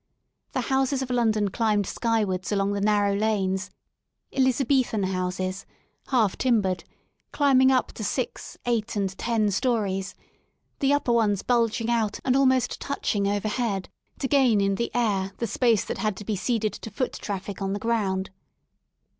[0.53, 3.69] The houses of London climbed skywards along the narrow lanes
[4.33, 5.67] —Elizabethan *' houses,
[6.07, 6.83] half timbered,
[7.31, 10.15] climbing up to six, eight and ten storeys,
[10.79, 15.45] the upper ones bulging out and almost touching overhead to gain in the air the
[15.45, 18.31] space that had to be ceded to foot traffic on the ground.